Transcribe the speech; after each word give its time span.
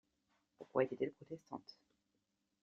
Pourquoi 0.57 0.81
était-elle 0.83 1.11
protestante? 1.15 1.77